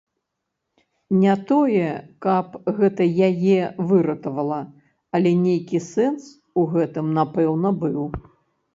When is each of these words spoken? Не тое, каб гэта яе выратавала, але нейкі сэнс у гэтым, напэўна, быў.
Не 1.23 1.33
тое, 1.51 1.91
каб 2.27 2.57
гэта 2.79 3.03
яе 3.29 3.61
выратавала, 3.93 4.61
але 5.17 5.37
нейкі 5.45 5.85
сэнс 5.93 6.23
у 6.63 6.69
гэтым, 6.77 7.17
напэўна, 7.23 7.69
быў. 7.87 8.03